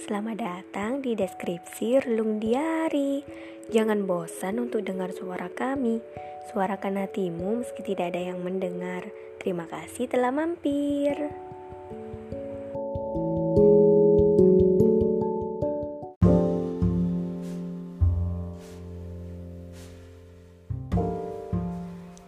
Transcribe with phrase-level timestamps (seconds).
[0.00, 3.20] Selamat datang di deskripsi Relung Diari.
[3.68, 6.00] Jangan bosan untuk dengar suara kami.
[6.48, 9.04] Suarakan hatimu meski tidak ada yang mendengar.
[9.36, 11.12] Terima kasih telah mampir.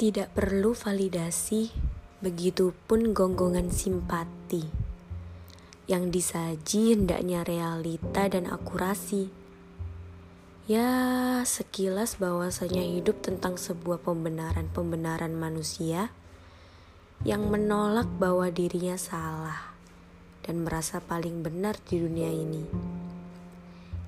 [0.00, 1.68] Tidak perlu validasi,
[2.24, 4.87] begitupun gonggongan simpati
[5.88, 9.32] yang disaji hendaknya realita dan akurasi.
[10.68, 16.12] Ya, sekilas bahwasanya hidup tentang sebuah pembenaran-pembenaran manusia
[17.24, 19.72] yang menolak bahwa dirinya salah
[20.44, 22.68] dan merasa paling benar di dunia ini.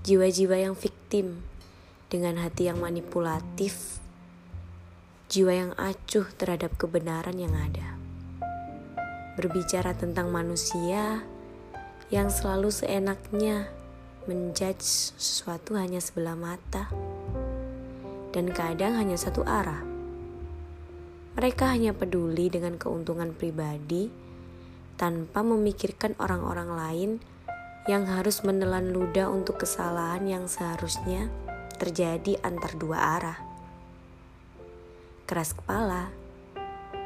[0.05, 1.41] Jiwa-jiwa yang viktim
[2.13, 4.05] dengan hati yang manipulatif,
[5.33, 7.97] jiwa yang acuh terhadap kebenaran yang ada.
[9.41, 11.25] Berbicara tentang manusia,
[12.11, 13.71] yang selalu seenaknya
[14.27, 16.91] menjudge sesuatu hanya sebelah mata
[18.35, 19.87] dan kadang hanya satu arah.
[21.39, 24.11] Mereka hanya peduli dengan keuntungan pribadi
[24.99, 27.11] tanpa memikirkan orang-orang lain
[27.87, 31.31] yang harus menelan ludah untuk kesalahan yang seharusnya
[31.79, 33.39] terjadi antar dua arah.
[35.31, 36.11] Keras kepala,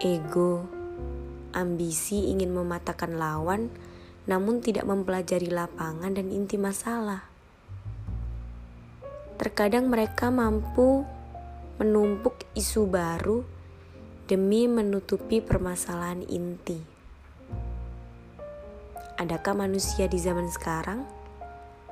[0.01, 0.65] ego,
[1.53, 3.69] ambisi ingin mematahkan lawan
[4.25, 7.29] namun tidak mempelajari lapangan dan inti masalah.
[9.37, 11.05] Terkadang mereka mampu
[11.77, 13.43] menumpuk isu baru
[14.25, 16.79] demi menutupi permasalahan inti.
[19.15, 21.05] Adakah manusia di zaman sekarang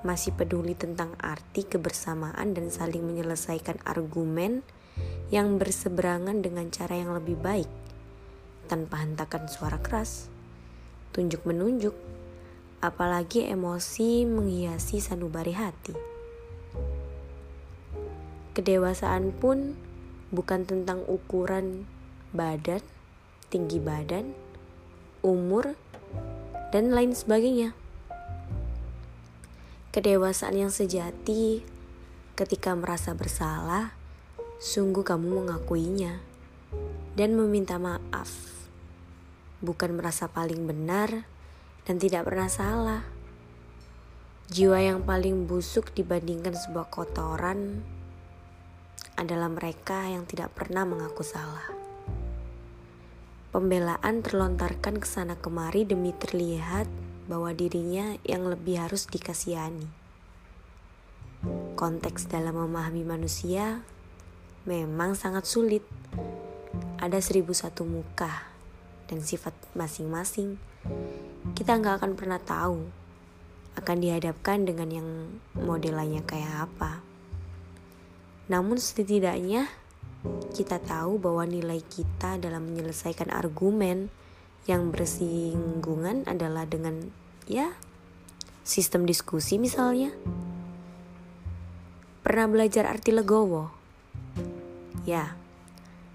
[0.03, 4.67] masih peduli tentang arti kebersamaan dan saling menyelesaikan argumen
[5.31, 7.71] yang berseberangan dengan cara yang lebih baik
[8.67, 10.27] tanpa hentakan suara keras,
[11.15, 11.95] tunjuk menunjuk,
[12.83, 15.95] apalagi emosi menghiasi sanubari hati.
[18.59, 19.79] Kedewasaan pun
[20.35, 21.87] bukan tentang ukuran
[22.35, 22.83] badan,
[23.55, 24.35] tinggi badan,
[25.23, 25.79] umur,
[26.75, 27.73] dan lain sebagainya.
[29.95, 31.63] Kedewasaan yang sejati
[32.35, 33.95] ketika merasa bersalah,
[34.59, 36.19] sungguh kamu mengakuinya
[37.15, 38.33] dan meminta maaf,
[39.63, 41.31] bukan merasa paling benar
[41.87, 43.03] dan tidak pernah salah.
[44.53, 47.81] Jiwa yang paling busuk dibandingkan sebuah kotoran
[49.17, 51.65] adalah mereka yang tidak pernah mengaku salah.
[53.53, 56.89] Pembelaan terlontarkan ke sana kemari demi terlihat
[57.29, 59.89] bahwa dirinya yang lebih harus dikasihani.
[61.77, 63.85] Konteks dalam memahami manusia
[64.65, 65.85] memang sangat sulit.
[67.03, 68.53] Ada seribu satu muka
[69.11, 70.57] dan sifat masing-masing
[71.59, 73.03] kita nggak akan pernah tahu
[73.73, 75.09] akan dihadapkan dengan yang
[75.57, 77.01] modelannya kayak apa.
[78.53, 79.67] Namun setidaknya
[80.53, 84.13] kita tahu bahwa nilai kita dalam menyelesaikan argumen
[84.71, 87.11] yang bersinggungan adalah dengan
[87.51, 87.75] ya
[88.63, 90.15] sistem diskusi misalnya.
[92.23, 93.75] Pernah belajar arti legowo?
[95.03, 95.35] Ya,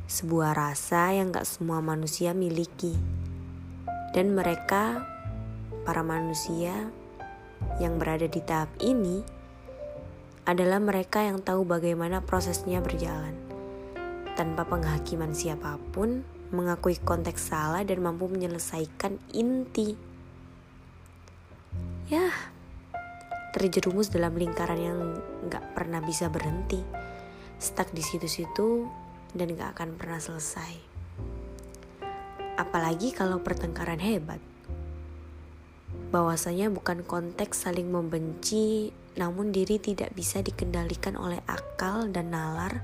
[0.07, 2.95] sebuah rasa yang gak semua manusia miliki.
[4.15, 5.03] Dan mereka
[5.87, 6.91] para manusia
[7.79, 9.23] yang berada di tahap ini
[10.43, 13.31] adalah mereka yang tahu bagaimana prosesnya berjalan.
[14.35, 19.95] Tanpa penghakiman siapa pun, mengakui konteks salah dan mampu menyelesaikan inti.
[22.11, 22.35] Ya,
[23.55, 24.99] terjerumus dalam lingkaran yang
[25.47, 26.83] gak pernah bisa berhenti.
[27.63, 28.91] Stuck di situ-situ
[29.31, 30.83] dan gak akan pernah selesai.
[32.59, 34.56] Apalagi kalau pertengkaran hebat
[36.07, 42.79] bahwasanya bukan konteks saling membenci, namun diri tidak bisa dikendalikan oleh akal dan nalar.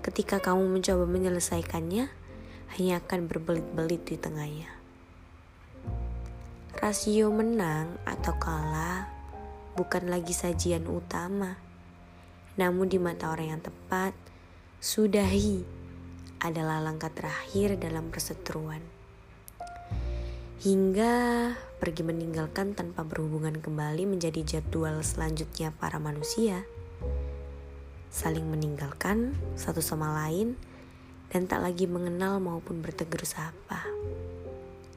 [0.00, 2.06] Ketika kamu mencoba menyelesaikannya,
[2.78, 4.70] hanya akan berbelit-belit di tengahnya.
[6.78, 9.10] Rasio menang atau kalah
[9.74, 11.58] bukan lagi sajian utama,
[12.54, 14.14] namun di mata orang yang tepat,
[14.78, 15.66] sudahi
[16.40, 18.99] adalah langkah terakhir dalam perseteruan
[20.60, 26.68] hingga pergi meninggalkan tanpa berhubungan kembali menjadi jadwal selanjutnya para manusia.
[28.12, 30.60] Saling meninggalkan satu sama lain
[31.32, 33.88] dan tak lagi mengenal maupun bertegur sapa.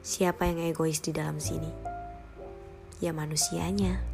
[0.04, 1.72] Siapa yang egois di dalam sini?
[3.00, 4.13] Ya manusianya.